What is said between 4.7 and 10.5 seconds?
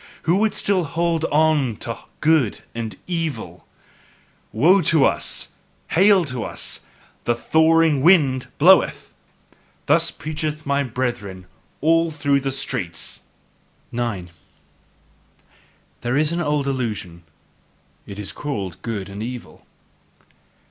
to us! Hail to us! The thawing wind bloweth!" Thus preach,